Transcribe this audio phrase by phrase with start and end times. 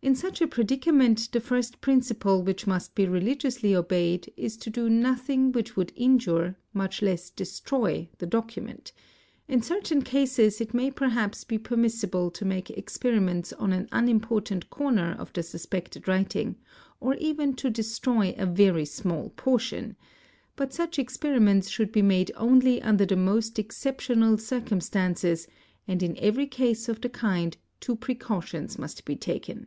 [0.00, 4.88] In such a predicament the first principle which must be religiously obeyed is to do
[4.88, 8.92] nothing which could injure, much less destroy, | the document;
[9.48, 15.14] in certain cases it may perhaps be permissible to make experiments on an unimportant corner
[15.18, 16.56] of the suspected writing,
[17.00, 19.94] or even to destroy a very small portion,
[20.56, 25.48] but such experiments should be made only under the most exceptional circumstances
[25.88, 29.66] and in every case of the kind + two precautions must be taken.